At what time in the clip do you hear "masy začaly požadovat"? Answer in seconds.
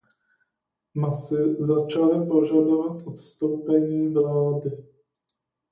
0.95-3.03